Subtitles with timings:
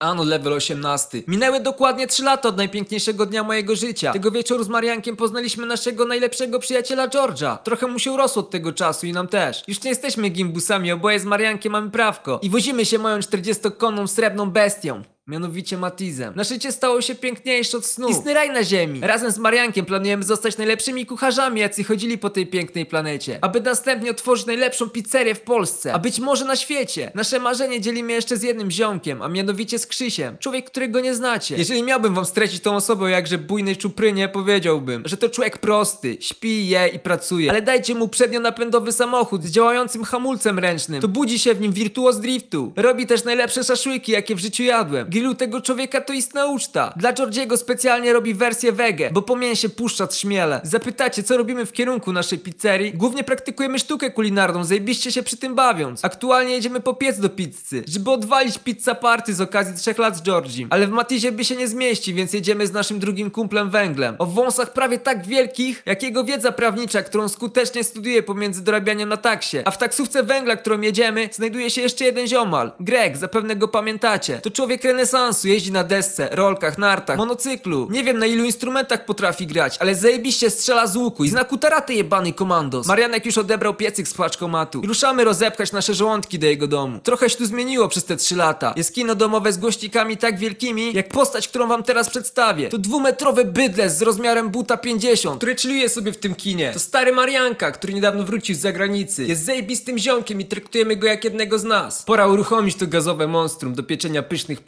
[0.00, 1.22] Ano, level 18.
[1.26, 4.12] Minęły dokładnie 3 lata od najpiękniejszego dnia mojego życia.
[4.12, 7.58] Tego wieczoru z Mariankiem poznaliśmy naszego najlepszego przyjaciela George'a.
[7.58, 9.62] Trochę mu się urosło od tego czasu i nam też.
[9.68, 12.38] Już nie jesteśmy gimbusami, oboje z Mariankiem mamy prawko.
[12.42, 15.02] I wozimy się moją 40-konną srebrną bestią.
[15.28, 16.32] Mianowicie Matizem.
[16.36, 18.08] Nasze życie stało się piękniejsze od snu.
[18.08, 19.00] Istny raj na ziemi.
[19.02, 23.38] Razem z Mariankiem planujemy zostać najlepszymi kucharzami, jacy chodzili po tej pięknej planecie.
[23.40, 25.92] Aby następnie otworzyć najlepszą pizzerię w Polsce.
[25.92, 27.12] A być może na świecie.
[27.14, 30.38] Nasze marzenie dzielimy jeszcze z jednym ziomkiem, a mianowicie z Krzysiem.
[30.38, 31.56] Człowiek, którego nie znacie.
[31.56, 36.16] Jeżeli miałbym wam streścić tą osobę o jakże bujnej czuprynie, powiedziałbym, że to człowiek prosty.
[36.20, 37.50] Śpi, je i pracuje.
[37.50, 41.00] Ale dajcie mu przednio-napędowy samochód z działającym hamulcem ręcznym.
[41.00, 42.72] To budzi się w nim wirtuoz driftu.
[42.76, 45.10] Robi też najlepsze szaszłyki, jakie w życiu jadłem.
[45.18, 46.92] Grillu tego człowieka to istna uczta.
[46.96, 50.60] Dla Georgiego specjalnie robi wersję wege, bo po mięsie puszcza trzmiele.
[50.64, 52.92] Zapytacie, co robimy w kierunku naszej pizzerii?
[52.92, 56.04] Głównie praktykujemy sztukę kulinarną, zajebiście się przy tym bawiąc.
[56.04, 60.22] Aktualnie jedziemy po piec do pizzy, żeby odwalić pizza party z okazji trzech lat z
[60.22, 60.68] Georgiem.
[60.70, 64.16] Ale w Matizie by się nie zmieści, więc jedziemy z naszym drugim kumplem węglem.
[64.18, 69.16] O wąsach prawie tak wielkich, jak jego wiedza prawnicza, którą skutecznie studiuje pomiędzy dorabianiem na
[69.16, 69.58] taksie.
[69.64, 72.72] A w taksówce węgla, którą jedziemy, znajduje się jeszcze jeden ziomal.
[72.80, 74.38] Greg, zapewne go pamiętacie.
[74.38, 75.07] To człowiek renesansu,
[75.44, 77.88] jeździ na desce, rolkach, nartach, monocyklu.
[77.90, 81.94] Nie wiem na ilu instrumentach potrafi grać, ale zajebiście strzela z łuku i zna kutaraty
[81.94, 82.86] jebany komandos.
[82.86, 84.80] Marianek już odebrał piecyk z paczkomatu.
[84.80, 86.98] I ruszamy rozepchać nasze żołądki do jego domu.
[87.02, 88.74] Trochę się tu zmieniło przez te trzy lata.
[88.76, 92.68] Jest kino domowe z głośnikami tak wielkimi, jak postać, którą wam teraz przedstawię.
[92.68, 96.70] To dwumetrowe bydle z rozmiarem buta 50, który chilluje sobie w tym kinie.
[96.72, 99.26] To stary Marianka, który niedawno wrócił z zagranicy.
[99.26, 102.02] Jest zajebistym ziomkiem i traktujemy go jak jednego z nas.
[102.02, 104.60] Pora uruchomić to gazowe monstrum do pieczenia pysznych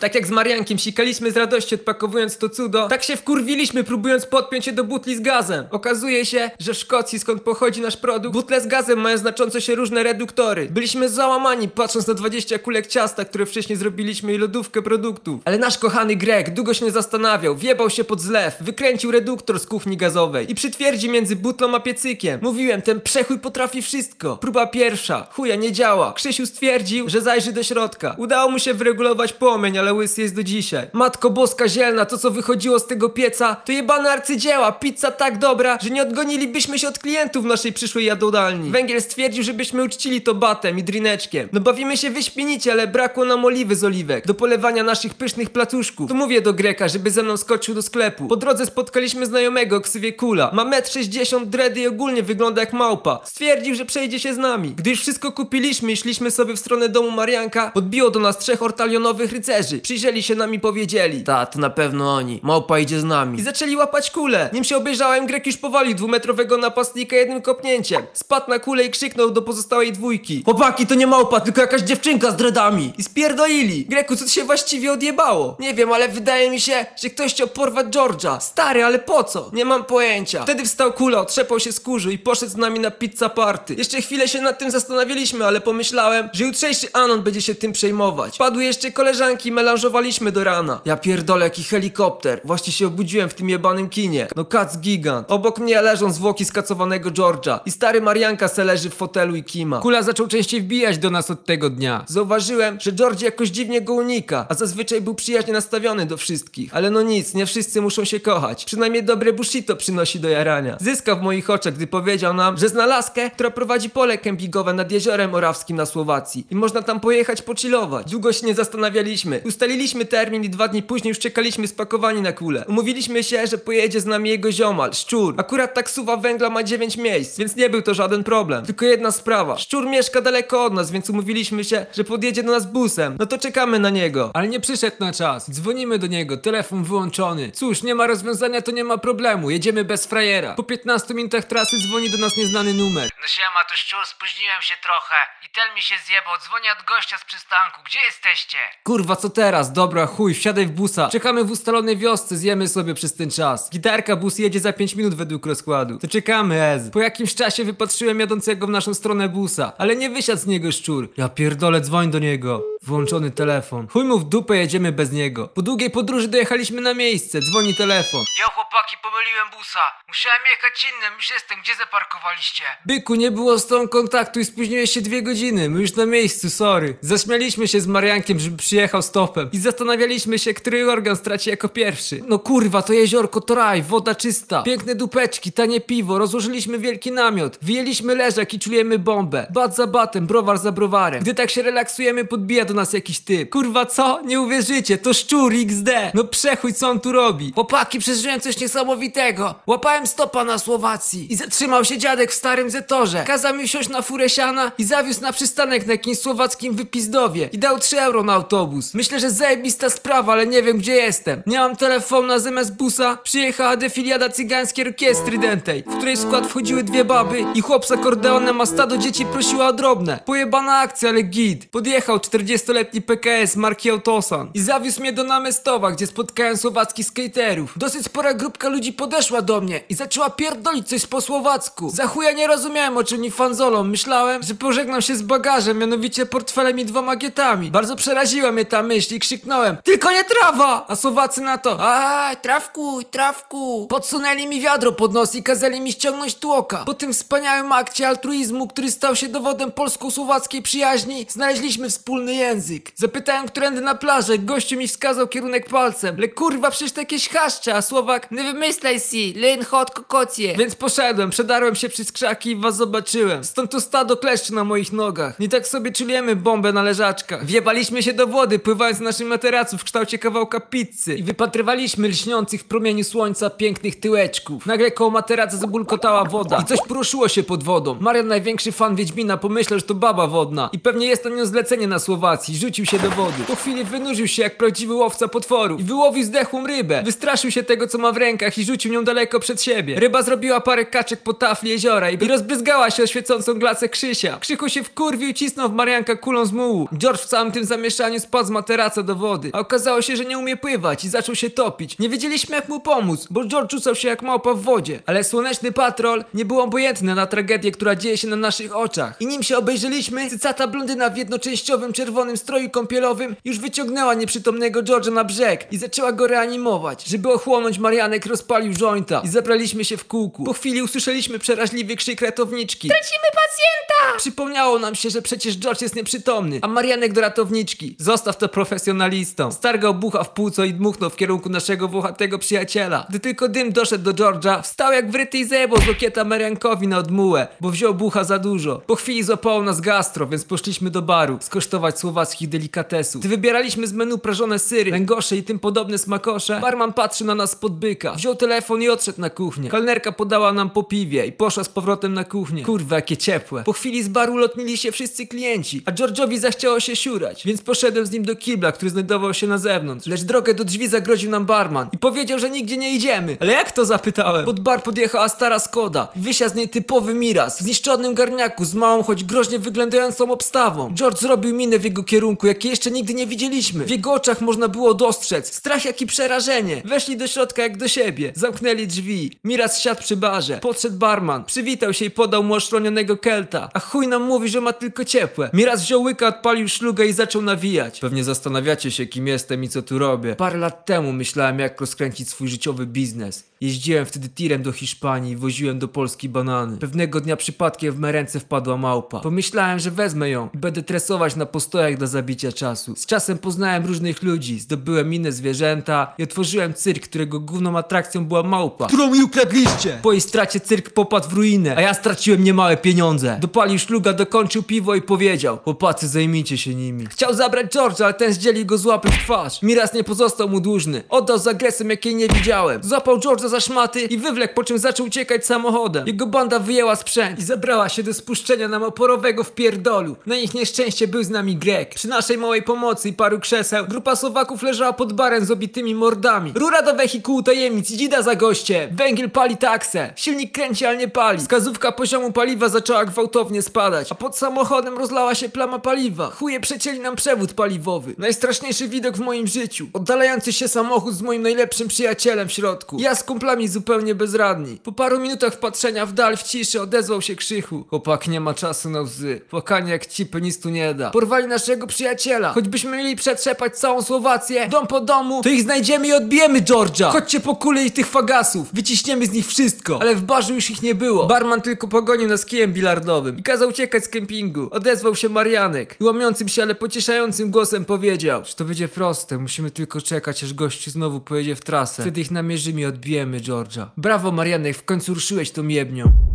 [0.00, 4.64] Tak jak z Mariankiem sikaliśmy z radości odpakowując to cudo, tak się wkurwiliśmy próbując podpiąć
[4.64, 5.64] się do butli z gazem.
[5.70, 9.74] Okazuje się, że w Szkocji skąd pochodzi nasz produkt, butle z gazem mają znacząco się
[9.74, 10.68] różne reduktory.
[10.70, 15.40] Byliśmy załamani patrząc na 20 kulek ciasta, które wcześniej zrobiliśmy i lodówkę produktów.
[15.44, 19.66] Ale nasz kochany Greg długo się nie zastanawiał, wjebał się pod zlew, wykręcił reduktor z
[19.66, 22.40] kuchni gazowej i przytwierdzi między butlą a piecykiem.
[22.42, 24.36] Mówiłem, ten przechuj potrafi wszystko.
[24.36, 26.12] Próba pierwsza, chuja nie działa.
[26.12, 28.14] Krzysiu stwierdził, że zajrzy do środka.
[28.18, 29.32] Udało mu się wyregulować
[29.64, 30.86] ale łysy jest do dzisiaj.
[30.92, 35.78] Matko boska zielna, to co wychodziło z tego pieca, to jebane arcydzieła, pizza tak dobra,
[35.82, 38.70] że nie odgonilibyśmy się od klientów naszej przyszłej jadłodalni.
[38.70, 41.48] Węgiel stwierdził, żebyśmy uczcili to batem i drineczkiem.
[41.52, 46.08] No bawimy się wyśpienicie, ale brakło nam oliwy z oliwek do polewania naszych pysznych placuszków.
[46.08, 48.28] To mówię do Greka, żeby ze mną skoczył do sklepu.
[48.28, 50.50] Po drodze spotkaliśmy znajomego o ksywie Kula.
[50.52, 53.20] Ma 1,60 m dredy i ogólnie wygląda jak małpa.
[53.24, 54.70] Stwierdził, że przejdzie się z nami.
[54.70, 58.62] Gdy już wszystko kupiliśmy i szliśmy sobie w stronę domu Marianka, podbiło do nas trzech
[58.62, 59.53] ortalionowych rycerzy.
[59.82, 62.40] Przyjrzeli się nam i powiedzieli: Ta, to na pewno oni.
[62.42, 63.38] Małpa idzie z nami.
[63.38, 64.50] I zaczęli łapać kulę.
[64.52, 68.02] Nim się obejrzałem, Grek już powalił dwumetrowego napastnika jednym kopnięciem.
[68.12, 70.42] Spadł na kulę i krzyknął do pozostałej dwójki.
[70.44, 72.92] Chłopaki, to nie małpa, tylko jakaś dziewczynka z dreadami.
[72.98, 73.84] I spierdolili.
[73.86, 75.56] Greku, co ci się właściwie odjebało?
[75.60, 78.40] Nie wiem, ale wydaje mi się, że ktoś chciał porwać George'a.
[78.40, 79.50] Stary, ale po co?
[79.52, 80.42] Nie mam pojęcia.
[80.42, 83.74] Wtedy wstał kula, otrzepał się z kurzu i poszedł z nami na pizza party.
[83.78, 88.38] Jeszcze chwilę się nad tym zastanawialiśmy, ale pomyślałem, że jutrzejszy Anon będzie się tym przejmować.
[88.38, 90.80] Padły jeszcze koleżanki, melanżowaliśmy do rana.
[90.84, 92.40] Ja pierdolę, jaki helikopter.
[92.44, 94.28] Właśnie się obudziłem w tym jebanym kinie.
[94.36, 95.30] No kac gigant.
[95.30, 97.58] Obok mnie leżą zwłoki skacowanego George'a.
[97.66, 99.80] I stary Marianka se leży w fotelu i kima.
[99.80, 102.04] Kula zaczął częściej wbijać do nas od tego dnia.
[102.08, 106.76] Zauważyłem, że George jakoś dziwnie go unika, a zazwyczaj był przyjaźnie nastawiony do wszystkich.
[106.76, 108.64] Ale no nic, nie wszyscy muszą się kochać.
[108.64, 110.76] Przynajmniej dobre bushito przynosi do jarania.
[110.80, 114.92] Zyskał w moich oczach, gdy powiedział nam, że zna laskę, która prowadzi pole kempingowe nad
[114.92, 116.46] jeziorem Orawskim na Słowacji.
[116.50, 118.10] I można tam pojechać pochillować.
[118.10, 119.33] Długo się nie zastanawialiśmy.
[119.44, 122.64] Ustaliliśmy termin i dwa dni później już czekaliśmy spakowani na kulę.
[122.68, 125.34] Umówiliśmy się, że pojedzie z nami jego ziomal, Szczur.
[125.38, 128.66] Akurat taksuwa węgla ma 9 miejsc, więc nie był to żaden problem.
[128.66, 129.58] Tylko jedna sprawa.
[129.58, 133.16] Szczur mieszka daleko od nas, więc umówiliśmy się, że podjedzie do nas busem.
[133.18, 134.30] No to czekamy na niego.
[134.34, 135.50] Ale nie przyszedł na czas.
[135.50, 137.50] Dzwonimy do niego, telefon wyłączony.
[137.52, 139.50] Cóż, nie ma rozwiązania, to nie ma problemu.
[139.50, 140.54] Jedziemy bez frajera.
[140.54, 143.10] Po 15 minutach trasy dzwoni do nas nieznany numer.
[143.22, 145.14] No siema, to szczur, spóźniłem się trochę.
[145.46, 147.80] I tel mi się zjebał, dzwonię od gościa z przystanku.
[147.86, 148.58] Gdzie jesteście?
[148.84, 149.72] Kurwa, co teraz?
[149.72, 151.08] Dobra, chuj, wsiadaj w busa.
[151.08, 153.70] Czekamy w ustalonej wiosce, zjemy sobie przez ten czas.
[153.70, 155.98] Gitarka, bus jedzie za 5 minut według rozkładu.
[155.98, 156.90] To czekamy, Ez.
[156.90, 161.08] Po jakimś czasie wypatrzyłem jadącego w naszą stronę busa, ale nie wysiadł z niego szczur.
[161.16, 162.73] Ja pierdolę, dzwoń do niego.
[162.86, 163.88] Włączony telefon.
[163.88, 165.48] Chuj mu w dupę, jedziemy bez niego.
[165.48, 168.24] Po długiej podróży dojechaliśmy na miejsce, dzwoni telefon.
[168.40, 169.80] Jo chłopaki, pomyliłem busa.
[170.08, 171.58] Musiałem jechać innym, już jestem.
[171.62, 172.64] Gdzie zaparkowaliście?
[172.86, 175.70] Byku, nie było z tą kontaktu i spóźniłeś się dwie godziny.
[175.70, 176.96] My już na miejscu, sorry.
[177.00, 181.68] Zaśmialiśmy się z Mariankiem, żeby przyjechał z autostopem i zastanawialiśmy się, który organ straci jako
[181.68, 182.20] pierwszy.
[182.28, 187.58] No kurwa, to jeziorko to raj, woda czysta, piękne dupeczki, tanie piwo, rozłożyliśmy wielki namiot,
[187.62, 189.46] wyjęliśmy leżak i czujemy bombę.
[189.50, 191.22] Bat za batem, browar za browarem.
[191.22, 193.50] Gdy tak się relaksujemy, podbija do nas jakiś typ.
[193.50, 194.20] Kurwa co?
[194.24, 195.88] Nie uwierzycie, to szczur XD.
[196.14, 197.52] No przechuj, co on tu robi?
[197.54, 199.54] Chłopaki, przeżyłem coś niesamowitego.
[199.66, 203.24] Łapałem stopa na Słowacji i zatrzymał się dziadek w starym Zetorze.
[203.26, 207.58] Kazał mi wsiąść na furę siana i zawiózł na przystanek na jakimś słowackim wypizdowie i
[207.58, 208.94] dał 3 euro na autobus.
[208.94, 211.42] Myślę, że zajebista sprawa, ale nie wiem gdzie jestem.
[211.46, 217.04] Nie mam telefonu, zamiast busa przyjechała defiliada cygańskiej orkiestry dętej, w której skład wchodziły dwie
[217.04, 220.20] baby i chłop z akordeonem, a stado dzieci prosiła o drobne.
[220.24, 221.66] Pojebana akcja, ale git.
[221.66, 222.18] Podjechał
[222.64, 227.72] 40-letni PKS marki Autosan i zawiózł mnie do Namestowa, gdzie spotkałem słowackich skaterów.
[227.76, 231.90] Dosyć spora grupka ludzi podeszła do mnie i zaczęła pierdolić coś po słowacku.
[231.90, 233.84] Za chuja nie rozumiałem o czym mi fanzolą.
[233.84, 237.70] Myślałem, że pożegnam się z bagażem, mianowicie portfelem i dwoma gietami.
[237.70, 240.84] Bardzo przeraziła mnie ta myśl i krzyknąłem Tylko nie trawa!
[240.88, 243.86] A Słowacy na to Aj, trawku, trawku.
[243.86, 246.84] Podsunęli mi wiadro pod nos i kazali mi ściągnąć tłoka.
[246.86, 252.53] Po tym wspaniałym akcie altruizmu, który stał się dowodem polsko-słowackiej przyjaźni, znaleźliśmy wspólny język.
[252.96, 256.16] Zapytałem, którędy na plażę, gościu mi wskazał kierunek palcem.
[256.18, 260.54] Le kurwa, przecież to jakieś chaszcze, a Słowak nie wymyślaj si, lyn hot kokocie.
[260.58, 263.44] Więc poszedłem, przedarłem się przez krzaki i was zobaczyłem.
[263.44, 265.38] Stąd to stado kleszczy na moich nogach.
[265.38, 267.46] Nie tak sobie czujemy bombę na leżaczkach.
[267.46, 272.60] Wjebaliśmy się do wody, pływając na naszym materacu w kształcie kawałka pizzy i wypatrywaliśmy lśniących
[272.60, 274.66] w promieniu słońca pięknych tyłeczków.
[274.66, 277.96] Nagle koło materaca zabulkotała woda i coś poruszyło się pod wodą.
[278.00, 281.86] Marian, największy fan Wiedźmina, pomyślał, że to baba wodna i pewnie jest na nią zlecenie
[281.86, 282.43] na Słowacji.
[282.52, 283.44] Rzucił się do wody.
[283.46, 287.02] Po chwili wynurzył się jak prawdziwy łowca potworów i wyłowił zdechłą rybę.
[287.02, 290.00] Wystraszył się tego, co ma w rękach i rzucił ją daleko przed siebie.
[290.00, 294.38] Ryba zrobiła parę kaczek po tafli jeziora i, rozbryzgała się o świecącą glacę Krzysia.
[294.40, 296.88] Krzychu się wkurwił i cisnął w Marianka kulą z mułu.
[296.98, 300.38] George w całym tym zamieszaniu spadł z materaca do wody, a okazało się, że nie
[300.38, 301.98] umie pływać i zaczął się topić.
[301.98, 305.00] Nie wiedzieliśmy jak mu pomóc, bo George rzucał się jak małpa w wodzie.
[305.06, 309.16] Ale słoneczny patrol nie był obojętny na tragedię, która dzieje się na naszych oczach.
[309.20, 315.12] I nim się obejrzeliśmy, cycata blondyna w jednoczęściowym czerwonym stroju kąpielowym już wyciągnęła nieprzytomnego George'a
[315.12, 317.04] na brzeg i zaczęła go reanimować.
[317.04, 320.44] Żeby ochłonąć, Marianek rozpalił jointa i zabraliśmy się w kółku.
[320.44, 322.88] Po chwili usłyszeliśmy przeraźliwy krzyk ratowniczki.
[322.88, 324.18] Tracimy pacjenta!
[324.18, 327.96] Przypomniało nam się, że przecież George jest nieprzytomny, a Marianek do ratowniczki.
[327.98, 329.52] Zostaw to profesjonalistom.
[329.52, 333.06] Stargał bucha w płuco i dmuchnął w kierunku naszego włochatego przyjaciela.
[333.08, 336.98] Gdy tylko dym doszedł do George'a, wstał jak wryty i zajebał z lokieta Mariankowi na
[336.98, 338.82] odmułę, bo wziął bucha za dużo.
[338.86, 343.20] Po chwili złapało nas gastro, więc poszliśmy do baru skosztować słowackich delikatesów.
[343.20, 347.50] Gdy wybieraliśmy z menu prażone syry, węgosze i tym podobne smakosze, barman patrzy na nas
[347.50, 348.12] spod byka.
[348.12, 349.70] Wziął telefon i odszedł na kuchnię.
[349.70, 352.62] Kelnerka podała nam po piwie i poszła z powrotem na kuchnię.
[352.62, 353.64] Kurwa, jakie ciepłe.
[353.64, 358.06] Po chwili z baru lotnili się wszyscy klienci, a George'owi zachciało się siurać, więc poszedłem
[358.06, 360.06] z nim do kibla, który znajdował się na zewnątrz.
[360.06, 363.36] Lecz drogę do drzwi zagroził nam barman i powiedział, że nigdzie nie idziemy.
[363.40, 364.44] Ale jak to zapytałem?
[364.44, 368.74] Pod bar podjechała stara Skoda i wysiadł z niej typowy Miras w zniszczonym garniaku z
[368.74, 370.94] małą, choć groźnie wyglądającą obstawą.
[370.94, 373.84] George zrobił minę w jego kierunku, jakiej jeszcze nigdy nie widzieliśmy.
[373.84, 376.82] W jego oczach można było dostrzec strach jak i przerażenie.
[376.84, 378.32] Weszli do środka jak do siebie.
[378.36, 379.38] Zamknęli drzwi.
[379.44, 380.58] Miras siadł przy barze.
[380.58, 381.44] Podszedł barman.
[381.44, 383.68] Przywitał się i podał mu oszronionego kelta.
[383.74, 385.50] A chuj nam mówi, że ma tylko ciepłe.
[385.52, 388.00] Miras wziął łyka, odpalił szlugę i zaczął nawijać.
[388.00, 390.36] Pewnie zastanawiacie się, kim jestem i co tu robię.
[390.36, 393.44] Parę lat temu myślałem, jak rozkręcić swój życiowy biznes.
[393.64, 396.76] Jeździłem wtedy tirem do Hiszpanii i woziłem do Polski banany.
[396.76, 399.20] Pewnego dnia przypadkiem w me ręce wpadła małpa.
[399.20, 402.96] Pomyślałem, że wezmę ją i będę tresować na postojach do zabicia czasu.
[402.96, 408.42] Z czasem poznałem różnych ludzi, zdobyłem inne zwierzęta i otworzyłem cyrk, którego główną atrakcją była
[408.42, 408.86] małpa.
[408.86, 409.98] którą mi ukradliście!
[410.02, 413.38] Po jej stracie cyrk popadł w ruinę, a ja straciłem niemałe pieniądze.
[413.40, 417.06] Dopalił szluga, dokończył piwo i powiedział Chłopacy, zajmijcie się nimi.
[417.06, 419.62] Chciał zabrać George'a, ale ten zdzielił go z łapy w twarz.
[419.62, 421.02] Miraz nie pozostał mu dłużny.
[421.08, 422.82] Oddał z agresem, jakiej nie widziałem.
[422.82, 426.06] Złapał George'a za szmaty i wywlekł, po czym zaczął uciekać samochodem.
[426.06, 430.16] Jego banda wyjęła sprzęt i zabrała się do spuszczenia nam oporowego w pierdolu.
[430.26, 431.94] Na ich nieszczęście był z nami Greg.
[431.94, 436.52] Przy naszej małej pomocy i paru krzeseł, grupa Słowaków leżała pod barem z obitymi mordami.
[436.54, 438.88] Rura do wehikułu tajemnic, dzida za goście.
[438.92, 440.12] Węgiel pali taksę.
[440.16, 441.38] Silnik kręci, ale nie pali.
[441.38, 446.30] Wskazówka poziomu paliwa zaczęła gwałtownie spadać, a pod samochodem rozlała się plama paliwa.
[446.30, 448.14] Chuje przecięli nam przewód paliwowy.
[448.18, 449.86] Najstraszniejszy widok w moim życiu.
[449.92, 452.96] Oddalający się samochód z moim najlepszym przyjacielem w środku.
[453.00, 454.78] Ja z kumplami zupełnie bezradni.
[454.82, 457.84] Po paru minutach wpatrzenia w dal w ciszy odezwał się krzychu.
[457.90, 459.40] Chłopak nie ma czasu na łzy.
[459.50, 461.10] Płakanie jak cipy nic tu nie da.
[461.10, 462.52] Porwali naszego przyjaciela.
[462.52, 467.10] Choćbyśmy mieli przetrzepać całą Słowację, dom po domu, to ich znajdziemy i odbijemy George'a.
[467.10, 468.68] Chodźcie po kule i tych fagasów.
[468.72, 469.98] Wyciśniemy z nich wszystko.
[470.00, 471.26] Ale w barze już ich nie było.
[471.26, 474.68] Barman tylko pogonił nas kijem bilardowym i kazał uciekać z kempingu.
[474.70, 479.38] Odezwał się Marianek i łamiącym się, ale pocieszającym głosem powiedział że to będzie proste.
[479.38, 482.02] Musimy tylko czekać, aż gościu znowu pojedzie w trasę.
[482.02, 483.90] Wtedy ich namierzymy i odbijemy George'a.
[483.96, 486.33] Brawo, Marianek, w końcu ruszyłeś tą jebnią.